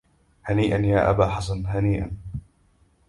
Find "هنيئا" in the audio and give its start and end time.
0.43-0.77, 1.65-2.11